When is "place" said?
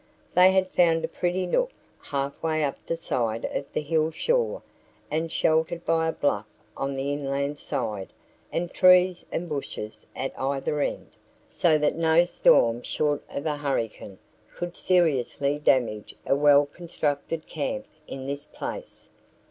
18.47-19.11